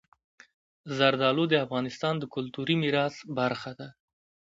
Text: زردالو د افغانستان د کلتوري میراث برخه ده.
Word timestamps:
زردالو 0.97 1.43
د 1.49 1.53
افغانستان 1.65 2.13
د 2.19 2.23
کلتوري 2.33 2.75
میراث 2.83 3.15
برخه 3.37 3.71
ده. 3.79 3.89